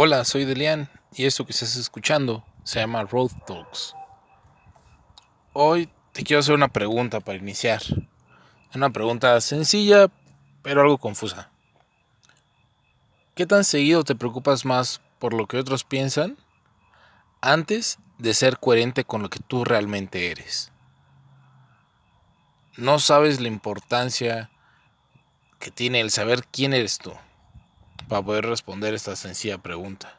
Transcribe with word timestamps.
Hola, 0.00 0.24
soy 0.24 0.44
Delian 0.44 0.88
y 1.12 1.26
esto 1.26 1.44
que 1.44 1.50
estás 1.50 1.74
escuchando 1.74 2.44
se 2.62 2.78
llama 2.78 3.02
Road 3.02 3.32
Talks. 3.48 3.96
Hoy 5.52 5.90
te 6.12 6.22
quiero 6.22 6.38
hacer 6.38 6.54
una 6.54 6.68
pregunta 6.68 7.18
para 7.18 7.36
iniciar. 7.36 7.82
Una 8.76 8.90
pregunta 8.90 9.40
sencilla, 9.40 10.06
pero 10.62 10.82
algo 10.82 10.98
confusa. 10.98 11.50
¿Qué 13.34 13.44
tan 13.44 13.64
seguido 13.64 14.04
te 14.04 14.14
preocupas 14.14 14.64
más 14.64 15.00
por 15.18 15.34
lo 15.34 15.48
que 15.48 15.58
otros 15.58 15.82
piensan 15.82 16.36
antes 17.40 17.98
de 18.18 18.34
ser 18.34 18.60
coherente 18.60 19.02
con 19.02 19.22
lo 19.22 19.30
que 19.30 19.40
tú 19.40 19.64
realmente 19.64 20.30
eres? 20.30 20.70
No 22.76 23.00
sabes 23.00 23.40
la 23.40 23.48
importancia 23.48 24.48
que 25.58 25.72
tiene 25.72 25.98
el 25.98 26.12
saber 26.12 26.44
quién 26.52 26.72
eres 26.72 26.98
tú 26.98 27.14
para 28.08 28.22
poder 28.22 28.46
responder 28.46 28.94
esta 28.94 29.14
sencilla 29.16 29.58
pregunta. 29.58 30.18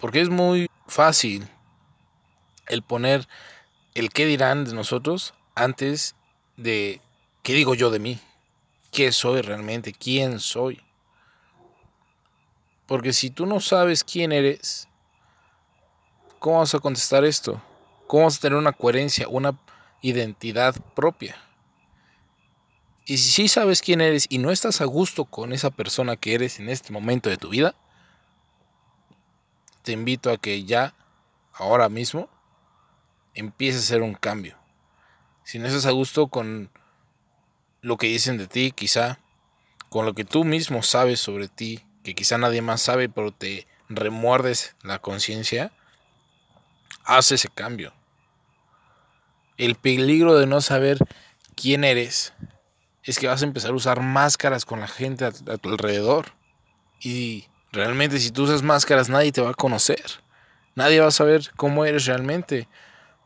Porque 0.00 0.20
es 0.20 0.28
muy 0.28 0.68
fácil 0.86 1.46
el 2.68 2.82
poner 2.82 3.28
el 3.94 4.10
qué 4.10 4.26
dirán 4.26 4.64
de 4.64 4.74
nosotros 4.74 5.34
antes 5.54 6.16
de 6.56 7.00
qué 7.42 7.52
digo 7.54 7.74
yo 7.74 7.90
de 7.90 7.98
mí, 7.98 8.18
qué 8.90 9.12
soy 9.12 9.42
realmente, 9.42 9.92
quién 9.92 10.40
soy. 10.40 10.82
Porque 12.86 13.12
si 13.12 13.30
tú 13.30 13.46
no 13.46 13.60
sabes 13.60 14.02
quién 14.02 14.32
eres, 14.32 14.88
¿cómo 16.38 16.58
vas 16.58 16.74
a 16.74 16.80
contestar 16.80 17.24
esto? 17.24 17.62
¿Cómo 18.06 18.24
vas 18.24 18.38
a 18.38 18.40
tener 18.40 18.58
una 18.58 18.72
coherencia, 18.72 19.28
una 19.28 19.58
identidad 20.00 20.74
propia? 20.94 21.36
Y 23.04 23.18
si 23.18 23.30
sí 23.30 23.48
sabes 23.48 23.82
quién 23.82 24.00
eres 24.00 24.26
y 24.28 24.38
no 24.38 24.50
estás 24.50 24.80
a 24.80 24.84
gusto 24.84 25.24
con 25.24 25.52
esa 25.52 25.70
persona 25.70 26.16
que 26.16 26.34
eres 26.34 26.60
en 26.60 26.68
este 26.68 26.92
momento 26.92 27.28
de 27.28 27.36
tu 27.36 27.48
vida, 27.48 27.74
te 29.82 29.92
invito 29.92 30.30
a 30.30 30.38
que 30.38 30.64
ya, 30.64 30.94
ahora 31.52 31.88
mismo, 31.88 32.28
empieces 33.34 33.82
a 33.82 33.84
hacer 33.84 34.02
un 34.02 34.14
cambio. 34.14 34.56
Si 35.42 35.58
no 35.58 35.66
estás 35.66 35.86
a 35.86 35.90
gusto 35.90 36.28
con 36.28 36.70
lo 37.80 37.96
que 37.96 38.06
dicen 38.06 38.38
de 38.38 38.46
ti, 38.46 38.70
quizá, 38.70 39.18
con 39.88 40.06
lo 40.06 40.14
que 40.14 40.24
tú 40.24 40.44
mismo 40.44 40.84
sabes 40.84 41.18
sobre 41.18 41.48
ti, 41.48 41.84
que 42.04 42.14
quizá 42.14 42.38
nadie 42.38 42.62
más 42.62 42.80
sabe, 42.82 43.08
pero 43.08 43.32
te 43.32 43.66
remuerdes 43.88 44.76
la 44.82 45.00
conciencia, 45.00 45.72
haz 47.04 47.32
ese 47.32 47.48
cambio. 47.48 47.92
El 49.56 49.74
peligro 49.74 50.38
de 50.38 50.46
no 50.46 50.60
saber 50.60 50.98
quién 51.56 51.82
eres 51.82 52.32
es 53.04 53.18
que 53.18 53.26
vas 53.26 53.42
a 53.42 53.46
empezar 53.46 53.70
a 53.70 53.74
usar 53.74 54.00
máscaras 54.00 54.64
con 54.64 54.80
la 54.80 54.88
gente 54.88 55.24
a, 55.24 55.32
tu 55.32 55.68
alrededor. 55.70 56.32
Y 57.00 57.46
realmente 57.72 58.18
si 58.18 58.30
tú 58.30 58.44
usas 58.44 58.62
máscaras 58.62 59.08
nadie 59.08 59.32
te 59.32 59.40
va 59.40 59.50
a 59.50 59.54
conocer. 59.54 60.02
Nadie 60.74 61.00
va 61.00 61.08
a 61.08 61.12
saber 61.12 61.50
cómo 61.56 61.84
eres 61.84 62.06
realmente. 62.06 62.68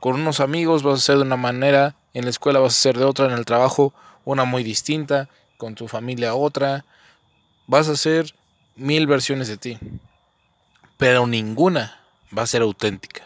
Con 0.00 0.14
unos 0.14 0.40
amigos 0.40 0.82
vas 0.82 1.00
a 1.00 1.02
ser 1.02 1.16
de 1.16 1.22
una 1.22 1.36
manera, 1.36 1.96
en 2.14 2.24
la 2.24 2.30
escuela 2.30 2.60
vas 2.60 2.72
a 2.72 2.80
ser 2.80 2.98
de 2.98 3.04
otra, 3.04 3.26
en 3.26 3.32
el 3.32 3.44
trabajo 3.44 3.92
una 4.24 4.44
muy 4.44 4.62
distinta, 4.62 5.28
con 5.56 5.74
tu 5.74 5.88
familia 5.88 6.34
otra. 6.34 6.84
Vas 7.66 7.88
a 7.88 7.96
ser 7.96 8.34
mil 8.76 9.06
versiones 9.06 9.48
de 9.48 9.56
ti. 9.56 9.78
Pero 10.96 11.26
ninguna 11.26 12.00
va 12.36 12.42
a 12.42 12.46
ser 12.46 12.62
auténtica. 12.62 13.22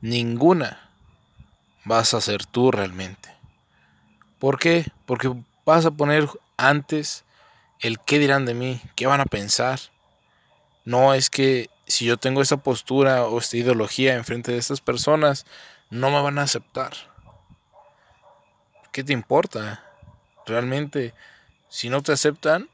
Ninguna 0.00 0.90
vas 1.84 2.14
a 2.14 2.20
ser 2.20 2.44
tú 2.44 2.70
realmente. 2.70 3.30
¿Por 4.38 4.58
qué? 4.58 4.86
Porque 5.06 5.32
vas 5.64 5.86
a 5.86 5.90
poner 5.90 6.28
antes 6.56 7.24
el 7.80 7.98
qué 8.00 8.18
dirán 8.18 8.44
de 8.46 8.54
mí, 8.54 8.80
qué 8.94 9.06
van 9.06 9.20
a 9.20 9.26
pensar. 9.26 9.78
No 10.84 11.14
es 11.14 11.30
que 11.30 11.70
si 11.86 12.04
yo 12.04 12.16
tengo 12.16 12.42
esa 12.42 12.58
postura 12.58 13.24
o 13.24 13.38
esta 13.38 13.56
ideología 13.56 14.14
enfrente 14.14 14.52
de 14.52 14.58
estas 14.58 14.80
personas, 14.80 15.46
no 15.90 16.10
me 16.10 16.20
van 16.20 16.38
a 16.38 16.42
aceptar. 16.42 16.92
¿Qué 18.92 19.04
te 19.04 19.12
importa? 19.12 19.84
Realmente, 20.46 21.14
si 21.68 21.88
no 21.88 22.02
te 22.02 22.12
aceptan, 22.12 22.68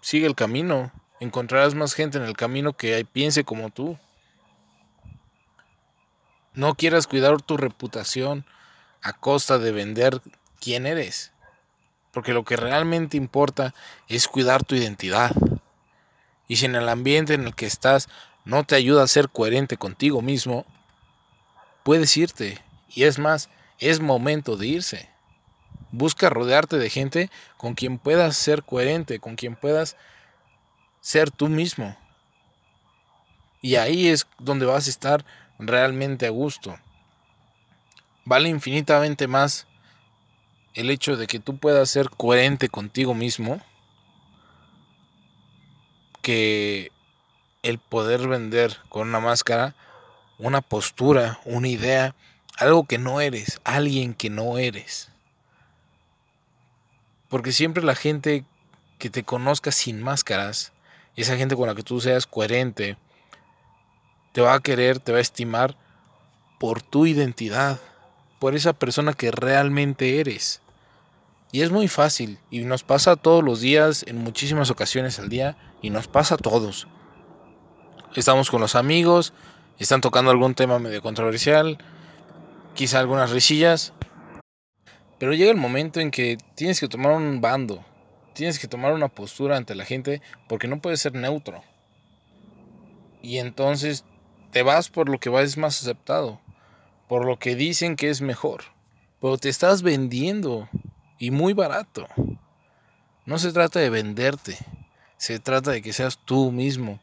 sigue 0.00 0.26
el 0.26 0.34
camino. 0.34 0.92
Encontrarás 1.20 1.74
más 1.74 1.94
gente 1.94 2.18
en 2.18 2.24
el 2.24 2.36
camino 2.36 2.72
que 2.72 3.04
piense 3.04 3.44
como 3.44 3.70
tú. 3.70 3.98
No 6.54 6.74
quieras 6.74 7.06
cuidar 7.06 7.40
tu 7.42 7.56
reputación 7.56 8.44
a 9.02 9.12
costa 9.12 9.58
de 9.58 9.72
vender 9.72 10.20
quién 10.60 10.86
eres. 10.86 11.32
Porque 12.12 12.32
lo 12.32 12.44
que 12.44 12.56
realmente 12.56 13.16
importa 13.16 13.74
es 14.08 14.28
cuidar 14.28 14.64
tu 14.64 14.74
identidad. 14.74 15.32
Y 16.48 16.56
si 16.56 16.66
en 16.66 16.74
el 16.74 16.88
ambiente 16.88 17.34
en 17.34 17.46
el 17.46 17.54
que 17.54 17.66
estás 17.66 18.08
no 18.44 18.64
te 18.64 18.74
ayuda 18.74 19.02
a 19.02 19.08
ser 19.08 19.28
coherente 19.28 19.76
contigo 19.76 20.22
mismo, 20.22 20.66
puedes 21.82 22.16
irte. 22.16 22.58
Y 22.88 23.04
es 23.04 23.18
más, 23.18 23.48
es 23.78 24.00
momento 24.00 24.56
de 24.56 24.66
irse. 24.66 25.08
Busca 25.92 26.30
rodearte 26.30 26.78
de 26.78 26.90
gente 26.90 27.30
con 27.56 27.74
quien 27.74 27.98
puedas 27.98 28.36
ser 28.36 28.62
coherente, 28.62 29.18
con 29.18 29.36
quien 29.36 29.56
puedas 29.56 29.96
ser 31.00 31.30
tú 31.30 31.48
mismo. 31.48 31.96
Y 33.62 33.76
ahí 33.76 34.08
es 34.08 34.26
donde 34.38 34.66
vas 34.66 34.86
a 34.86 34.90
estar 34.90 35.24
realmente 35.58 36.26
a 36.26 36.30
gusto. 36.30 36.78
Vale 38.24 38.48
infinitamente 38.48 39.26
más 39.26 39.66
el 40.74 40.90
hecho 40.90 41.16
de 41.16 41.26
que 41.26 41.40
tú 41.40 41.56
puedas 41.56 41.90
ser 41.90 42.10
coherente 42.10 42.68
contigo 42.68 43.14
mismo 43.14 43.60
que 46.22 46.92
el 47.62 47.78
poder 47.78 48.28
vender 48.28 48.76
con 48.88 49.08
una 49.08 49.20
máscara 49.20 49.74
una 50.40 50.62
postura, 50.62 51.38
una 51.44 51.68
idea, 51.68 52.14
algo 52.56 52.84
que 52.84 52.98
no 52.98 53.20
eres, 53.20 53.60
alguien 53.62 54.14
que 54.14 54.30
no 54.30 54.58
eres. 54.58 55.10
Porque 57.28 57.52
siempre 57.52 57.84
la 57.84 57.94
gente 57.94 58.44
que 58.98 59.10
te 59.10 59.22
conozca 59.22 59.70
sin 59.70 60.02
máscaras, 60.02 60.72
esa 61.14 61.36
gente 61.36 61.56
con 61.56 61.68
la 61.68 61.74
que 61.74 61.82
tú 61.82 62.00
seas 62.00 62.26
coherente, 62.26 62.96
te 64.32 64.40
va 64.40 64.54
a 64.54 64.60
querer, 64.60 64.98
te 64.98 65.12
va 65.12 65.18
a 65.18 65.22
estimar 65.22 65.76
por 66.58 66.82
tu 66.82 67.06
identidad, 67.06 67.78
por 68.40 68.56
esa 68.56 68.72
persona 68.72 69.12
que 69.12 69.30
realmente 69.30 70.18
eres. 70.18 70.62
Y 71.52 71.60
es 71.60 71.70
muy 71.70 71.86
fácil, 71.86 72.38
y 72.50 72.60
nos 72.60 72.82
pasa 72.82 73.14
todos 73.14 73.44
los 73.44 73.60
días, 73.60 74.04
en 74.08 74.16
muchísimas 74.18 74.70
ocasiones 74.70 75.18
al 75.18 75.28
día, 75.28 75.56
y 75.82 75.90
nos 75.90 76.08
pasa 76.08 76.36
a 76.36 76.38
todos. 76.38 76.88
Estamos 78.16 78.50
con 78.50 78.60
los 78.60 78.74
amigos, 78.74 79.34
están 79.78 80.00
tocando 80.00 80.30
algún 80.30 80.54
tema 80.54 80.78
medio 80.78 81.02
controversial, 81.02 81.78
quizá 82.74 82.98
algunas 82.98 83.30
risillas, 83.30 83.92
pero 85.18 85.34
llega 85.34 85.50
el 85.50 85.56
momento 85.58 86.00
en 86.00 86.10
que 86.10 86.38
tienes 86.54 86.80
que 86.80 86.88
tomar 86.88 87.12
un 87.12 87.42
bando, 87.42 87.84
tienes 88.32 88.58
que 88.58 88.68
tomar 88.68 88.94
una 88.94 89.08
postura 89.08 89.58
ante 89.58 89.74
la 89.74 89.84
gente 89.84 90.22
porque 90.48 90.66
no 90.66 90.80
puedes 90.80 91.00
ser 91.00 91.14
neutro. 91.14 91.62
Y 93.20 93.36
entonces 93.36 94.04
te 94.50 94.62
vas 94.62 94.88
por 94.88 95.10
lo 95.10 95.18
que 95.18 95.30
es 95.42 95.58
más 95.58 95.82
aceptado 95.82 96.40
por 97.10 97.26
lo 97.26 97.40
que 97.40 97.56
dicen 97.56 97.96
que 97.96 98.08
es 98.08 98.20
mejor. 98.20 98.62
Pero 99.20 99.36
te 99.36 99.48
estás 99.48 99.82
vendiendo 99.82 100.68
y 101.18 101.32
muy 101.32 101.54
barato. 101.54 102.06
No 103.26 103.36
se 103.40 103.50
trata 103.50 103.80
de 103.80 103.90
venderte, 103.90 104.56
se 105.16 105.40
trata 105.40 105.72
de 105.72 105.82
que 105.82 105.92
seas 105.92 106.20
tú 106.24 106.52
mismo. 106.52 107.00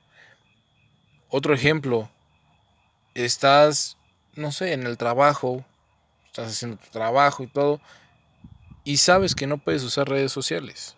Otro 1.28 1.54
ejemplo, 1.54 2.10
estás, 3.16 3.98
no 4.34 4.54
sé, 4.54 4.72
en 4.72 4.84
el 4.84 4.98
trabajo, 4.98 5.66
estás 6.26 6.54
haciendo 6.54 6.78
tu 6.78 6.90
trabajo 6.90 7.44
y 7.44 7.48
todo, 7.48 7.82
y 8.86 8.98
sabes 8.98 9.36
que 9.36 9.46
no 9.46 9.58
puedes 9.58 9.84
usar 9.84 10.08
redes 10.08 10.32
sociales. 10.32 10.96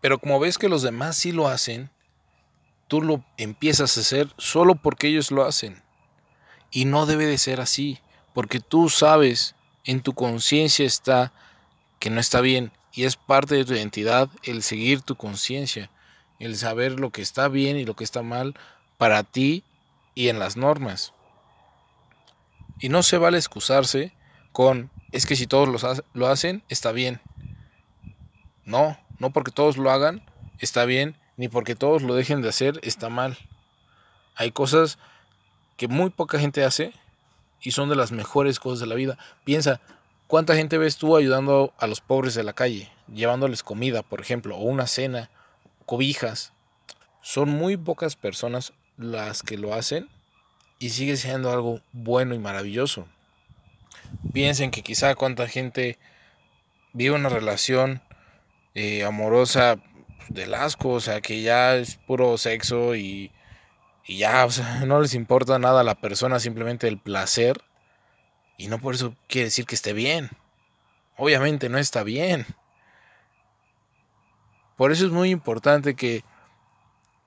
Pero 0.00 0.20
como 0.20 0.38
ves 0.38 0.56
que 0.56 0.68
los 0.68 0.82
demás 0.82 1.16
sí 1.16 1.32
lo 1.32 1.48
hacen, 1.48 1.90
tú 2.86 3.02
lo 3.02 3.24
empiezas 3.38 3.96
a 3.96 4.02
hacer 4.02 4.28
solo 4.38 4.76
porque 4.76 5.08
ellos 5.08 5.32
lo 5.32 5.42
hacen. 5.42 5.82
Y 6.70 6.84
no 6.84 7.06
debe 7.06 7.26
de 7.26 7.36
ser 7.36 7.60
así 7.60 7.98
porque 8.32 8.60
tú 8.60 8.88
sabes, 8.88 9.54
en 9.84 10.02
tu 10.02 10.12
conciencia 10.12 10.86
está 10.86 11.32
que 11.98 12.10
no 12.10 12.20
está 12.20 12.40
bien 12.40 12.72
y 12.92 13.04
es 13.04 13.16
parte 13.16 13.54
de 13.54 13.64
tu 13.64 13.74
identidad 13.74 14.28
el 14.42 14.62
seguir 14.62 15.02
tu 15.02 15.16
conciencia, 15.16 15.90
el 16.38 16.56
saber 16.56 16.98
lo 16.98 17.10
que 17.10 17.22
está 17.22 17.48
bien 17.48 17.76
y 17.76 17.84
lo 17.84 17.94
que 17.94 18.04
está 18.04 18.22
mal 18.22 18.54
para 18.98 19.22
ti 19.22 19.64
y 20.14 20.28
en 20.28 20.38
las 20.38 20.56
normas. 20.56 21.12
Y 22.78 22.88
no 22.88 23.02
se 23.02 23.18
vale 23.18 23.38
excusarse 23.38 24.12
con, 24.52 24.90
es 25.12 25.26
que 25.26 25.36
si 25.36 25.46
todos 25.46 25.68
lo 26.12 26.26
hacen, 26.26 26.62
está 26.68 26.92
bien. 26.92 27.20
No, 28.64 28.98
no 29.18 29.30
porque 29.30 29.50
todos 29.50 29.76
lo 29.76 29.90
hagan, 29.90 30.22
está 30.58 30.84
bien, 30.84 31.16
ni 31.36 31.48
porque 31.48 31.74
todos 31.74 32.02
lo 32.02 32.14
dejen 32.14 32.42
de 32.42 32.48
hacer, 32.48 32.80
está 32.82 33.08
mal. 33.08 33.38
Hay 34.34 34.52
cosas 34.52 34.98
que 35.76 35.88
muy 35.88 36.10
poca 36.10 36.38
gente 36.38 36.64
hace 36.64 36.92
y 37.62 37.72
son 37.72 37.88
de 37.88 37.96
las 37.96 38.12
mejores 38.12 38.58
cosas 38.58 38.80
de 38.80 38.86
la 38.86 38.94
vida. 38.94 39.18
Piensa, 39.44 39.80
¿cuánta 40.26 40.54
gente 40.54 40.78
ves 40.78 40.96
tú 40.96 41.16
ayudando 41.16 41.72
a 41.78 41.86
los 41.86 42.00
pobres 42.00 42.34
de 42.34 42.44
la 42.44 42.52
calle? 42.52 42.90
Llevándoles 43.12 43.62
comida, 43.62 44.02
por 44.02 44.20
ejemplo, 44.20 44.56
o 44.56 44.62
una 44.62 44.86
cena, 44.86 45.30
cobijas. 45.86 46.52
son 47.22 47.50
muy 47.50 47.76
pocas 47.76 48.16
personas 48.16 48.72
las 48.96 49.42
que 49.42 49.58
lo 49.58 49.74
hacen 49.74 50.08
y 50.78 50.90
sigue 50.90 51.16
siendo 51.16 51.50
algo 51.50 51.80
bueno 51.92 52.34
y 52.34 52.38
maravilloso. 52.38 53.06
Piensen 54.32 54.70
que 54.70 54.82
quizá 54.82 55.14
cuánta 55.14 55.46
gente 55.46 55.98
vive 56.92 57.14
una 57.14 57.28
relación 57.28 58.00
eh, 58.74 59.04
amorosa 59.04 59.76
del 60.28 60.54
asco, 60.54 60.90
o 60.90 61.00
sea, 61.00 61.20
que 61.20 61.42
ya 61.42 61.76
es 61.76 61.96
puro 61.96 62.38
sexo 62.38 62.94
y, 62.94 63.30
y 64.10 64.16
ya, 64.16 64.44
o 64.44 64.50
sea, 64.50 64.80
no 64.86 65.00
les 65.00 65.14
importa 65.14 65.60
nada 65.60 65.82
a 65.82 65.84
la 65.84 65.94
persona, 65.94 66.40
simplemente 66.40 66.88
el 66.88 66.98
placer. 66.98 67.62
Y 68.56 68.66
no 68.66 68.80
por 68.80 68.96
eso 68.96 69.14
quiere 69.28 69.44
decir 69.44 69.66
que 69.66 69.76
esté 69.76 69.92
bien. 69.92 70.30
Obviamente 71.16 71.68
no 71.68 71.78
está 71.78 72.02
bien. 72.02 72.44
Por 74.76 74.90
eso 74.90 75.06
es 75.06 75.12
muy 75.12 75.30
importante 75.30 75.94
que 75.94 76.24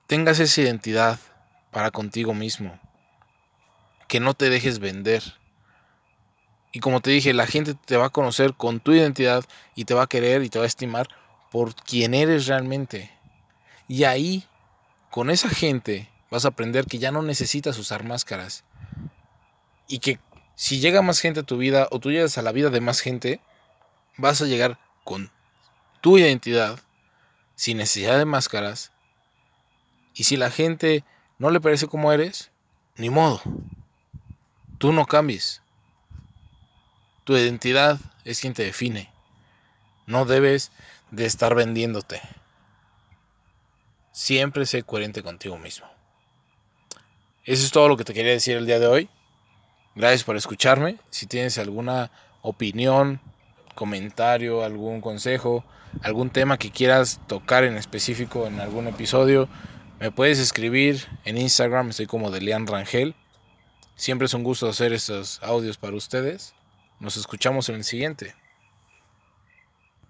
tengas 0.06 0.38
esa 0.40 0.60
identidad 0.60 1.18
para 1.70 1.90
contigo 1.90 2.34
mismo. 2.34 2.78
Que 4.06 4.20
no 4.20 4.34
te 4.34 4.50
dejes 4.50 4.78
vender. 4.78 5.22
Y 6.70 6.80
como 6.80 7.00
te 7.00 7.12
dije, 7.12 7.32
la 7.32 7.46
gente 7.46 7.72
te 7.72 7.96
va 7.96 8.06
a 8.06 8.10
conocer 8.10 8.52
con 8.52 8.80
tu 8.80 8.92
identidad 8.92 9.42
y 9.74 9.86
te 9.86 9.94
va 9.94 10.02
a 10.02 10.08
querer 10.08 10.42
y 10.42 10.50
te 10.50 10.58
va 10.58 10.64
a 10.64 10.68
estimar 10.68 11.08
por 11.50 11.74
quien 11.74 12.12
eres 12.12 12.46
realmente. 12.46 13.10
Y 13.88 14.04
ahí, 14.04 14.44
con 15.10 15.30
esa 15.30 15.48
gente, 15.48 16.10
vas 16.34 16.44
a 16.46 16.48
aprender 16.48 16.86
que 16.86 16.98
ya 16.98 17.12
no 17.12 17.22
necesitas 17.22 17.78
usar 17.78 18.02
máscaras. 18.02 18.64
Y 19.86 20.00
que 20.00 20.18
si 20.56 20.80
llega 20.80 21.00
más 21.00 21.20
gente 21.20 21.40
a 21.40 21.44
tu 21.44 21.58
vida 21.58 21.86
o 21.92 22.00
tú 22.00 22.10
llegas 22.10 22.36
a 22.38 22.42
la 22.42 22.50
vida 22.50 22.70
de 22.70 22.80
más 22.80 22.98
gente, 22.98 23.40
vas 24.16 24.42
a 24.42 24.46
llegar 24.46 24.80
con 25.04 25.30
tu 26.00 26.18
identidad, 26.18 26.80
sin 27.54 27.76
necesidad 27.76 28.18
de 28.18 28.24
máscaras. 28.24 28.90
Y 30.12 30.24
si 30.24 30.36
la 30.36 30.50
gente 30.50 31.04
no 31.38 31.50
le 31.50 31.60
parece 31.60 31.86
como 31.86 32.12
eres, 32.12 32.50
ni 32.96 33.10
modo. 33.10 33.40
Tú 34.78 34.92
no 34.92 35.06
cambies. 35.06 35.62
Tu 37.22 37.36
identidad 37.36 38.00
es 38.24 38.40
quien 38.40 38.54
te 38.54 38.64
define. 38.64 39.12
No 40.06 40.24
debes 40.24 40.72
de 41.12 41.26
estar 41.26 41.54
vendiéndote. 41.54 42.20
Siempre 44.10 44.66
sé 44.66 44.82
coherente 44.82 45.22
contigo 45.22 45.58
mismo. 45.58 45.94
Eso 47.44 47.62
es 47.62 47.72
todo 47.72 47.88
lo 47.88 47.98
que 47.98 48.04
te 48.04 48.14
quería 48.14 48.32
decir 48.32 48.56
el 48.56 48.64
día 48.64 48.78
de 48.78 48.86
hoy. 48.86 49.08
Gracias 49.94 50.24
por 50.24 50.34
escucharme. 50.36 50.96
Si 51.10 51.26
tienes 51.26 51.58
alguna 51.58 52.10
opinión, 52.40 53.20
comentario, 53.74 54.64
algún 54.64 55.02
consejo, 55.02 55.62
algún 56.02 56.30
tema 56.30 56.56
que 56.56 56.70
quieras 56.70 57.20
tocar 57.26 57.64
en 57.64 57.76
específico 57.76 58.46
en 58.46 58.60
algún 58.60 58.88
episodio, 58.88 59.46
me 60.00 60.10
puedes 60.10 60.38
escribir 60.38 61.06
en 61.26 61.36
Instagram, 61.36 61.90
estoy 61.90 62.06
como 62.06 62.30
Delian 62.30 62.66
Rangel. 62.66 63.14
Siempre 63.94 64.24
es 64.24 64.32
un 64.32 64.42
gusto 64.42 64.66
hacer 64.66 64.94
estos 64.94 65.38
audios 65.42 65.76
para 65.76 65.96
ustedes. 65.96 66.54
Nos 66.98 67.18
escuchamos 67.18 67.68
en 67.68 67.74
el 67.74 67.84
siguiente. 67.84 68.34